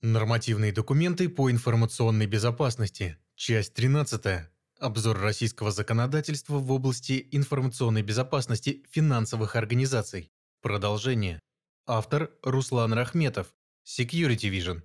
Нормативные 0.00 0.70
документы 0.70 1.28
по 1.28 1.50
информационной 1.50 2.26
безопасности. 2.26 3.18
Часть 3.34 3.74
13. 3.74 4.46
Обзор 4.78 5.18
российского 5.18 5.72
законодательства 5.72 6.58
в 6.58 6.70
области 6.70 7.26
информационной 7.32 8.02
безопасности 8.02 8.84
финансовых 8.88 9.56
организаций. 9.56 10.30
Продолжение. 10.62 11.40
Автор 11.84 12.30
Руслан 12.44 12.92
Рахметов. 12.92 13.52
Security 13.84 14.48
Vision. 14.48 14.82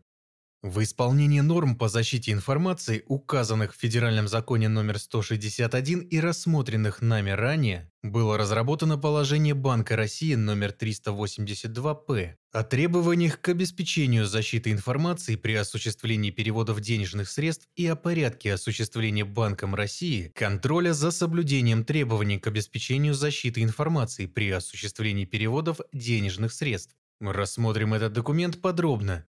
В 0.64 0.82
исполнение 0.82 1.42
норм 1.42 1.76
по 1.76 1.90
защите 1.90 2.32
информации, 2.32 3.04
указанных 3.08 3.76
в 3.76 3.78
Федеральном 3.78 4.30
законе 4.30 4.70
номер 4.70 4.98
161 4.98 6.00
и 6.00 6.20
рассмотренных 6.22 7.02
нами 7.02 7.32
ранее, 7.32 7.92
было 8.02 8.38
разработано 8.38 8.98
положение 8.98 9.56
Банка 9.56 9.98
России 9.98 10.36
номер 10.36 10.74
382-П 10.80 12.38
о 12.54 12.64
требованиях 12.64 13.42
к 13.42 13.50
обеспечению 13.50 14.26
защиты 14.26 14.72
информации 14.72 15.36
при 15.36 15.56
осуществлении 15.56 16.32
переводов 16.32 16.80
денежных 16.80 17.28
средств 17.28 17.68
и 17.76 17.86
о 17.88 17.98
порядке 17.98 18.54
осуществления 18.54 19.26
Банком 19.26 19.76
России 19.76 20.32
контроля 20.34 20.94
за 20.94 21.12
соблюдением 21.12 21.84
требований 21.84 22.40
к 22.40 22.48
обеспечению 22.48 23.16
защиты 23.16 23.64
информации 23.64 24.28
при 24.28 24.50
осуществлении 24.52 25.26
переводов 25.26 25.82
денежных 25.92 26.54
средств. 26.54 26.96
Мы 27.20 27.34
рассмотрим 27.34 27.94
этот 27.94 28.14
документ 28.14 28.62
подробно, 28.62 29.26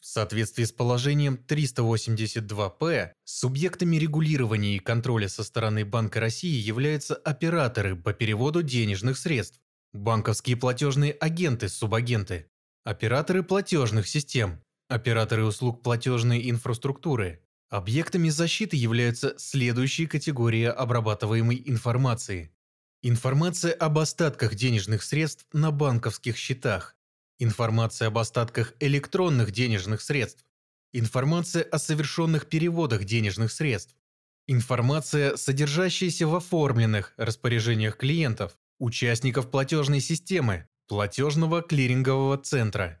в 0.00 0.06
соответствии 0.06 0.64
с 0.64 0.72
положением 0.72 1.38
382-П, 1.46 3.12
субъектами 3.24 3.96
регулирования 3.96 4.76
и 4.76 4.78
контроля 4.78 5.28
со 5.28 5.44
стороны 5.44 5.84
Банка 5.84 6.20
России 6.20 6.58
являются 6.58 7.14
операторы 7.14 7.94
по 7.96 8.12
переводу 8.12 8.62
денежных 8.62 9.18
средств, 9.18 9.60
банковские 9.92 10.56
платежные 10.56 11.12
агенты-субагенты, 11.12 12.50
операторы 12.84 13.42
платежных 13.42 14.08
систем, 14.08 14.62
операторы 14.88 15.44
услуг 15.44 15.82
платежной 15.82 16.50
инфраструктуры. 16.50 17.42
Объектами 17.68 18.30
защиты 18.30 18.76
являются 18.76 19.34
следующие 19.38 20.08
категории 20.08 20.64
обрабатываемой 20.64 21.62
информации. 21.66 22.52
Информация 23.02 23.72
об 23.72 23.98
остатках 23.98 24.54
денежных 24.54 25.02
средств 25.02 25.46
на 25.52 25.70
банковских 25.70 26.36
счетах, 26.36 26.96
Информация 27.42 28.08
об 28.08 28.18
остатках 28.18 28.74
электронных 28.80 29.50
денежных 29.50 30.02
средств. 30.02 30.44
Информация 30.92 31.62
о 31.62 31.78
совершенных 31.78 32.50
переводах 32.50 33.04
денежных 33.04 33.50
средств. 33.50 33.96
Информация, 34.46 35.36
содержащаяся 35.36 36.26
в 36.26 36.34
оформленных 36.34 37.14
распоряжениях 37.16 37.96
клиентов, 37.96 38.58
участников 38.78 39.50
платежной 39.50 40.00
системы, 40.00 40.68
платежного 40.86 41.62
клирингового 41.62 42.36
центра. 42.36 43.00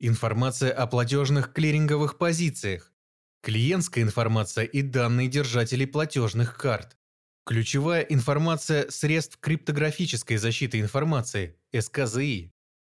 Информация 0.00 0.72
о 0.72 0.88
платежных 0.88 1.52
клиринговых 1.52 2.18
позициях. 2.18 2.92
Клиентская 3.40 4.02
информация 4.02 4.64
и 4.64 4.82
данные 4.82 5.28
держателей 5.28 5.86
платежных 5.86 6.58
карт. 6.58 6.96
Ключевая 7.44 8.02
информация 8.02 8.90
средств 8.90 9.38
криптографической 9.38 10.38
защиты 10.38 10.80
информации, 10.80 11.56
СКЗИ. 11.72 12.55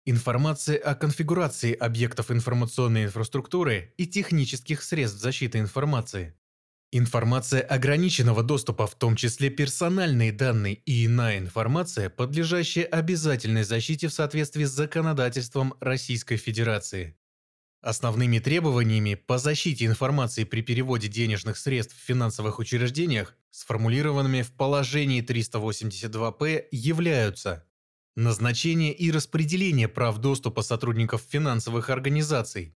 Информация 0.08 0.78
о 0.78 0.94
конфигурации 0.94 1.74
объектов 1.74 2.30
информационной 2.30 3.06
инфраструктуры 3.06 3.92
и 3.96 4.06
технических 4.06 4.84
средств 4.84 5.18
защиты 5.20 5.58
информации. 5.58 6.36
Информация 6.92 7.60
ограниченного 7.60 8.44
доступа, 8.44 8.86
в 8.86 8.94
том 8.94 9.16
числе 9.16 9.50
персональные 9.50 10.30
данные 10.30 10.74
и 10.74 11.06
иная 11.06 11.38
информация, 11.38 12.08
подлежащая 12.08 12.84
обязательной 12.84 13.64
защите 13.64 14.06
в 14.06 14.12
соответствии 14.12 14.62
с 14.62 14.70
законодательством 14.70 15.74
Российской 15.80 16.36
Федерации. 16.36 17.18
Основными 17.80 18.38
требованиями 18.38 19.14
по 19.14 19.38
защите 19.38 19.86
информации 19.86 20.44
при 20.44 20.60
переводе 20.60 21.08
денежных 21.08 21.56
средств 21.56 21.96
в 21.96 22.06
финансовых 22.06 22.60
учреждениях, 22.60 23.34
сформулированными 23.50 24.42
в 24.42 24.52
положении 24.52 25.20
382-П, 25.20 26.68
являются 26.70 27.66
назначение 28.16 28.92
и 28.92 29.10
распределение 29.10 29.88
прав 29.88 30.18
доступа 30.18 30.62
сотрудников 30.62 31.22
финансовых 31.28 31.90
организаций, 31.90 32.74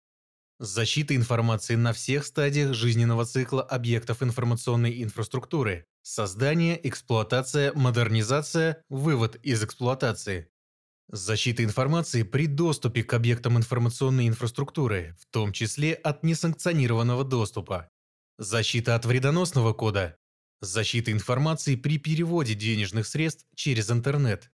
защита 0.60 1.16
информации 1.16 1.76
на 1.76 1.94
всех 1.94 2.26
стадиях 2.26 2.74
жизненного 2.74 3.26
цикла 3.26 3.64
объектов 3.64 4.22
информационной 4.22 5.02
инфраструктуры, 5.02 5.86
создание, 6.02 6.80
эксплуатация, 6.88 7.74
модернизация, 7.74 8.84
вывод 8.90 9.38
из 9.38 9.64
эксплуатации, 9.64 10.50
защита 11.08 11.64
информации 11.64 12.24
при 12.24 12.46
доступе 12.48 13.04
к 13.04 13.14
объектам 13.14 13.58
информационной 13.58 14.28
инфраструктуры, 14.28 15.16
в 15.20 15.26
том 15.32 15.54
числе 15.54 15.94
от 15.94 16.24
несанкционированного 16.24 17.24
доступа, 17.24 17.90
защита 18.38 18.96
от 18.96 19.06
вредоносного 19.06 19.74
кода, 19.74 20.18
защита 20.62 21.12
информации 21.12 21.78
при 21.78 21.98
переводе 21.98 22.54
денежных 22.54 23.08
средств 23.08 23.46
через 23.56 23.90
интернет, 23.90 24.52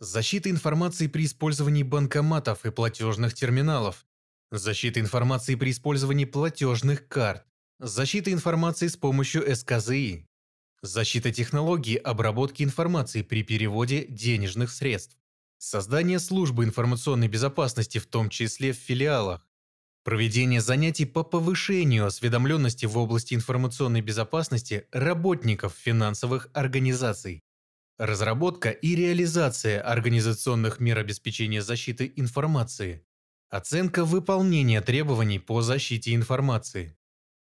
Защита 0.00 0.48
информации 0.48 1.08
при 1.08 1.24
использовании 1.24 1.82
банкоматов 1.82 2.64
и 2.64 2.70
платежных 2.70 3.34
терминалов. 3.34 4.06
Защита 4.52 5.00
информации 5.00 5.56
при 5.56 5.72
использовании 5.72 6.24
платежных 6.24 7.08
карт. 7.08 7.44
Защита 7.80 8.32
информации 8.32 8.86
с 8.86 8.96
помощью 8.96 9.42
СКЗИ. 9.56 10.28
Защита 10.82 11.32
технологии 11.32 11.96
обработки 11.96 12.62
информации 12.62 13.22
при 13.22 13.42
переводе 13.42 14.06
денежных 14.06 14.70
средств. 14.70 15.18
Создание 15.58 16.20
службы 16.20 16.62
информационной 16.62 17.26
безопасности, 17.26 17.98
в 17.98 18.06
том 18.06 18.28
числе 18.28 18.72
в 18.72 18.76
филиалах. 18.76 19.44
Проведение 20.04 20.60
занятий 20.60 21.06
по 21.06 21.24
повышению 21.24 22.06
осведомленности 22.06 22.86
в 22.86 22.96
области 22.96 23.34
информационной 23.34 24.00
безопасности 24.00 24.86
работников 24.92 25.74
финансовых 25.76 26.50
организаций. 26.52 27.42
Разработка 27.98 28.70
и 28.70 28.94
реализация 28.94 29.80
организационных 29.80 30.78
мер 30.78 30.98
обеспечения 30.98 31.60
защиты 31.60 32.12
информации. 32.14 33.04
Оценка 33.50 34.04
выполнения 34.04 34.80
требований 34.80 35.40
по 35.40 35.62
защите 35.62 36.14
информации. 36.14 36.96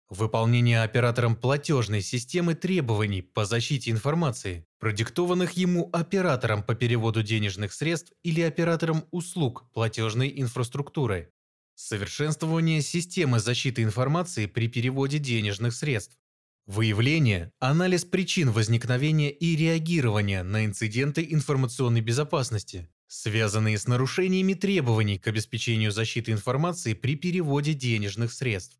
Выполнение 0.09 0.83
оператором 0.83 1.37
платежной 1.37 2.01
системы 2.01 2.53
требований 2.53 3.21
по 3.21 3.45
защите 3.45 3.91
информации, 3.91 4.67
продиктованных 4.77 5.53
ему 5.53 5.89
оператором 5.93 6.63
по 6.63 6.75
переводу 6.75 7.23
денежных 7.23 7.71
средств 7.71 8.11
или 8.21 8.41
оператором 8.41 9.05
услуг 9.11 9.71
платежной 9.71 10.33
инфраструктуры. 10.35 11.31
Совершенствование 11.75 12.81
системы 12.81 13.39
защиты 13.39 13.83
информации 13.83 14.47
при 14.47 14.67
переводе 14.67 15.17
денежных 15.17 15.73
средств. 15.73 16.20
Выявление, 16.67 17.51
анализ 17.59 18.05
причин 18.05 18.51
возникновения 18.51 19.31
и 19.31 19.55
реагирования 19.55 20.43
на 20.43 20.65
инциденты 20.65 21.25
информационной 21.29 22.01
безопасности, 22.01 22.87
связанные 23.07 23.77
с 23.77 23.87
нарушениями 23.87 24.53
требований 24.53 25.17
к 25.17 25.27
обеспечению 25.27 25.91
защиты 25.91 26.31
информации 26.31 26.93
при 26.93 27.15
переводе 27.15 27.73
денежных 27.73 28.31
средств. 28.31 28.79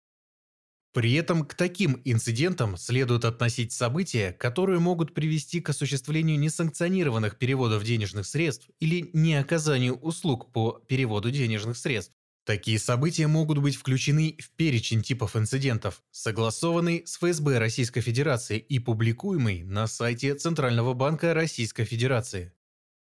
При 0.94 1.14
этом 1.14 1.46
к 1.46 1.56
таким 1.56 2.02
инцидентам 2.06 2.78
следует 2.78 3.26
относить 3.26 3.72
события, 3.72 4.34
которые 4.34 4.80
могут 4.80 5.14
привести 5.14 5.60
к 5.60 5.70
осуществлению 5.70 6.38
несанкционированных 6.38 7.38
переводов 7.38 7.84
денежных 7.84 8.26
средств 8.28 8.70
или 8.80 9.10
неоказанию 9.14 9.96
услуг 9.96 10.52
по 10.52 10.74
переводу 10.88 11.32
денежных 11.32 11.78
средств, 11.78 12.16
Такие 12.44 12.80
события 12.80 13.28
могут 13.28 13.60
быть 13.60 13.76
включены 13.76 14.36
в 14.40 14.50
перечень 14.52 15.04
типов 15.04 15.36
инцидентов, 15.36 16.02
согласованный 16.12 17.04
с 17.06 17.18
ФСБ 17.18 17.60
Российской 17.60 18.02
Федерации 18.02 18.58
и 18.58 18.80
публикуемый 18.80 19.64
на 19.64 19.86
сайте 19.86 20.34
Центрального 20.34 20.94
банка 20.94 21.36
Российской 21.36 21.86
Федерации. 21.86 22.52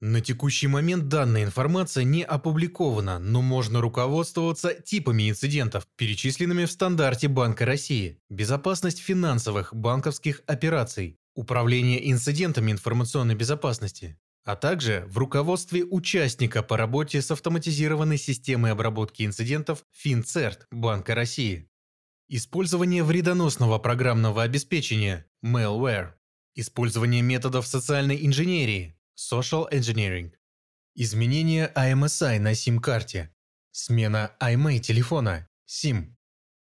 На 0.00 0.20
текущий 0.20 0.66
момент 0.66 1.08
данная 1.08 1.44
информация 1.44 2.04
не 2.04 2.22
опубликована, 2.22 3.18
но 3.18 3.42
можно 3.42 3.80
руководствоваться 3.80 4.74
типами 4.74 5.30
инцидентов, 5.30 5.88
перечисленными 5.96 6.66
в 6.66 6.70
стандарте 6.70 7.26
Банка 7.26 7.64
России, 7.64 8.18
безопасность 8.28 8.98
финансовых 8.98 9.74
банковских 9.74 10.42
операций, 10.46 11.18
управление 11.34 12.10
инцидентами 12.10 12.70
информационной 12.70 13.34
безопасности, 13.34 14.18
а 14.44 14.56
также 14.56 15.04
в 15.08 15.18
руководстве 15.18 15.84
участника 15.84 16.62
по 16.62 16.76
работе 16.76 17.22
с 17.22 17.30
автоматизированной 17.30 18.18
системой 18.18 18.72
обработки 18.72 19.24
инцидентов 19.24 19.84
FinCERT 20.04 20.66
Банка 20.70 21.14
России. 21.14 21.70
Использование 22.28 23.02
вредоносного 23.02 23.78
программного 23.78 24.42
обеспечения 24.42 25.26
malware. 25.44 26.12
Использование 26.54 27.22
методов 27.22 27.66
социальной 27.66 28.24
инженерии 28.24 28.98
social 29.16 29.70
engineering. 29.70 30.32
Изменение 30.94 31.72
AMSI 31.74 32.38
на 32.38 32.52
SIM-карте. 32.52 33.34
Смена 33.70 34.36
IMEI 34.40 34.78
телефона 34.78 35.48
SIM. 35.66 36.14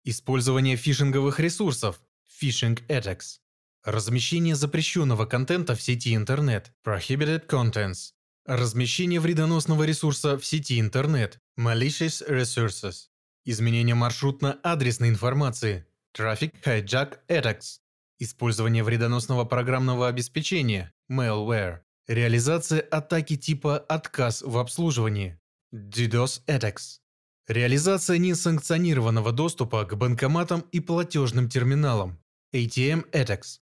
Использование 0.04 0.76
фишинговых 0.76 1.40
ресурсов 1.40 2.00
phishing 2.28 2.78
attacks. 2.88 3.38
Размещение 3.84 4.54
запрещенного 4.54 5.24
контента 5.24 5.74
в 5.74 5.82
сети 5.82 6.14
интернет. 6.14 6.72
Prohibited 6.84 7.46
Contents. 7.46 8.12
Размещение 8.44 9.20
вредоносного 9.20 9.84
ресурса 9.84 10.36
в 10.36 10.44
сети 10.44 10.80
интернет. 10.80 11.38
Malicious 11.58 12.28
Resources. 12.28 13.08
изменение 13.44 13.94
маршрутно-адресной 13.94 15.08
информации, 15.08 15.86
Traffic 16.16 16.52
Hijack 16.64 17.18
Attacks, 17.28 17.78
использование 18.18 18.84
вредоносного 18.84 19.44
программного 19.44 20.08
обеспечения, 20.08 20.92
Malware, 21.10 21.78
реализация 22.06 22.80
атаки 22.80 23.36
типа 23.36 23.78
«отказ 23.78 24.42
в 24.42 24.58
обслуживании», 24.58 25.40
DDoS 25.74 26.42
Attacks, 26.46 26.98
реализация 27.46 28.18
несанкционированного 28.18 29.32
доступа 29.32 29.84
к 29.84 29.96
банкоматам 29.96 30.60
и 30.72 30.80
платежным 30.80 31.48
терминалам, 31.48 32.22
ATM 32.54 33.10
Attacks, 33.12 33.60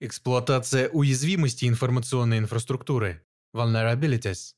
эксплуатация 0.00 0.88
уязвимости 0.88 1.66
информационной 1.66 2.38
инфраструктуры, 2.38 3.24
Vulnerabilities, 3.54 4.54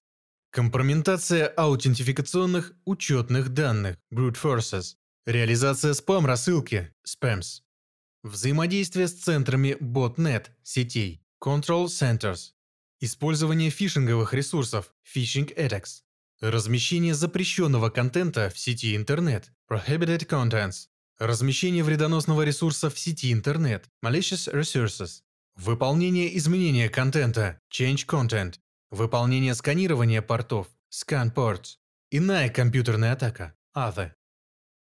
компрометация 0.50 1.48
аутентификационных 1.48 2.72
учетных 2.84 3.50
данных, 3.50 3.98
Brute 4.12 4.36
Forces, 4.40 4.94
реализация 5.26 5.92
спам-рассылки, 5.92 6.94
Spams, 7.06 7.62
взаимодействие 8.22 9.08
с 9.08 9.12
центрами 9.12 9.76
Botnet 9.80 10.46
сетей, 10.62 11.22
Control 11.42 11.86
Centers, 11.86 12.52
использование 13.00 13.70
фишинговых 13.70 14.32
ресурсов, 14.32 14.94
Phishing 15.04 15.54
Attacks, 15.56 16.02
размещение 16.40 17.14
запрещенного 17.14 17.90
контента 17.90 18.50
в 18.50 18.58
сети 18.58 18.96
интернет, 18.96 19.52
Prohibited 19.70 20.26
Contents, 20.26 20.88
размещение 21.18 21.82
вредоносного 21.82 22.42
ресурса 22.42 22.90
в 22.90 22.98
сети 22.98 23.32
интернет, 23.32 23.90
Malicious 24.04 24.52
Resources, 24.52 25.22
выполнение 25.56 26.36
изменения 26.36 26.88
контента, 26.88 27.60
Change 27.72 28.06
Content, 28.06 28.54
выполнение 28.90 29.54
сканирования 29.54 30.22
портов, 30.22 30.68
Scan 30.92 31.32
Ports, 31.34 31.76
иная 32.10 32.50
компьютерная 32.50 33.12
атака, 33.12 33.54
Other. 33.76 34.12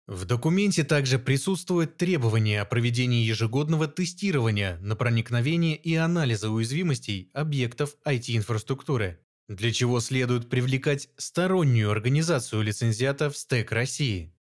В 0.06 0.24
документе 0.24 0.82
также 0.82 1.20
присутствует 1.20 1.96
требование 1.96 2.60
о 2.60 2.64
проведении 2.64 3.24
ежегодного 3.24 3.86
тестирования 3.86 4.76
на 4.80 4.96
проникновение 4.96 5.76
и 5.76 5.94
анализа 5.94 6.50
уязвимостей 6.50 7.30
объектов 7.32 7.96
IT-инфраструктуры, 8.04 9.20
для 9.48 9.72
чего 9.72 10.00
следует 10.00 10.48
привлекать 10.48 11.10
стороннюю 11.16 11.90
организацию 11.90 12.62
лицензиата 12.62 13.30
в 13.30 13.36
СТЭК 13.36 13.70
России. 13.70 14.34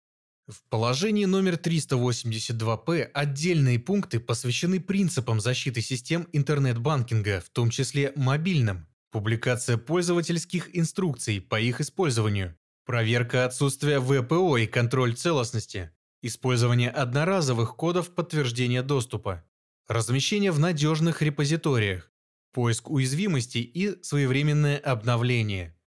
В 0.50 0.64
положении 0.68 1.26
номер 1.26 1.54
382-П 1.54 3.10
отдельные 3.14 3.78
пункты 3.78 4.18
посвящены 4.18 4.80
принципам 4.80 5.40
защиты 5.40 5.80
систем 5.80 6.26
интернет-банкинга, 6.32 7.40
в 7.40 7.50
том 7.50 7.70
числе 7.70 8.12
мобильным, 8.16 8.88
публикация 9.12 9.76
пользовательских 9.76 10.76
инструкций 10.76 11.40
по 11.40 11.60
их 11.60 11.80
использованию, 11.80 12.56
проверка 12.84 13.44
отсутствия 13.44 14.00
ВПО 14.00 14.56
и 14.56 14.66
контроль 14.66 15.14
целостности, 15.14 15.92
использование 16.20 16.90
одноразовых 16.90 17.76
кодов 17.76 18.12
подтверждения 18.12 18.82
доступа, 18.82 19.44
размещение 19.86 20.50
в 20.50 20.58
надежных 20.58 21.22
репозиториях, 21.22 22.10
поиск 22.52 22.90
уязвимостей 22.90 23.62
и 23.62 24.02
своевременное 24.02 24.78
обновление– 24.78 25.76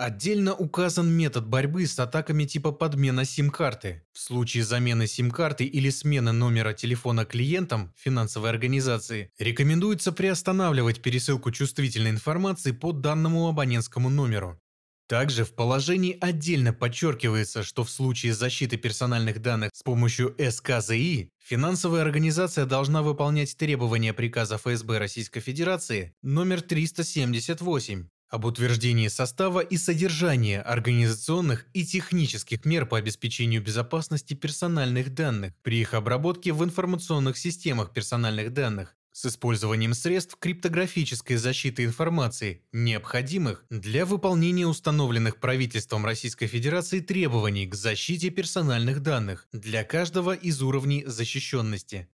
Отдельно 0.00 0.54
указан 0.54 1.10
метод 1.10 1.46
борьбы 1.46 1.86
с 1.86 1.98
атаками 1.98 2.46
типа 2.46 2.72
подмена 2.72 3.26
сим-карты. 3.26 4.02
В 4.14 4.18
случае 4.18 4.64
замены 4.64 5.06
сим-карты 5.06 5.66
или 5.66 5.90
смены 5.90 6.32
номера 6.32 6.72
телефона 6.72 7.26
клиентам 7.26 7.92
финансовой 7.98 8.48
организации 8.48 9.30
рекомендуется 9.38 10.12
приостанавливать 10.12 11.02
пересылку 11.02 11.50
чувствительной 11.50 12.12
информации 12.12 12.72
по 12.72 12.92
данному 12.92 13.46
абонентскому 13.46 14.08
номеру. 14.08 14.58
Также 15.06 15.44
в 15.44 15.52
положении 15.52 16.16
отдельно 16.18 16.72
подчеркивается, 16.72 17.62
что 17.62 17.84
в 17.84 17.90
случае 17.90 18.32
защиты 18.32 18.78
персональных 18.78 19.42
данных 19.42 19.70
с 19.74 19.82
помощью 19.82 20.34
СКЗИ 20.38 21.28
финансовая 21.44 22.00
организация 22.00 22.64
должна 22.64 23.02
выполнять 23.02 23.54
требования 23.54 24.14
приказа 24.14 24.56
ФСБ 24.56 24.96
Российской 24.96 25.40
Федерации 25.40 26.14
номер 26.22 26.62
378 26.62 28.08
об 28.30 28.44
утверждении 28.44 29.08
состава 29.08 29.60
и 29.60 29.76
содержания 29.76 30.62
организационных 30.62 31.66
и 31.74 31.84
технических 31.84 32.64
мер 32.64 32.86
по 32.86 32.96
обеспечению 32.96 33.62
безопасности 33.62 34.34
персональных 34.34 35.12
данных 35.12 35.52
при 35.62 35.80
их 35.80 35.94
обработке 35.94 36.52
в 36.52 36.64
информационных 36.64 37.36
системах 37.36 37.92
персональных 37.92 38.52
данных 38.52 38.96
с 39.12 39.26
использованием 39.26 39.92
средств 39.92 40.36
криптографической 40.38 41.36
защиты 41.36 41.84
информации, 41.84 42.62
необходимых 42.72 43.64
для 43.68 44.06
выполнения 44.06 44.66
установленных 44.66 45.40
правительством 45.40 46.06
Российской 46.06 46.46
Федерации 46.46 47.00
требований 47.00 47.66
к 47.66 47.74
защите 47.74 48.30
персональных 48.30 49.00
данных 49.00 49.48
для 49.52 49.82
каждого 49.84 50.32
из 50.32 50.62
уровней 50.62 51.04
защищенности. 51.04 52.08